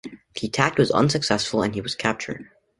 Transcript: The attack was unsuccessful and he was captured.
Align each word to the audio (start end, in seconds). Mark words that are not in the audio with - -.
The 0.33 0.47
attack 0.47 0.79
was 0.79 0.89
unsuccessful 0.89 1.61
and 1.61 1.75
he 1.75 1.81
was 1.81 1.93
captured. 1.93 2.49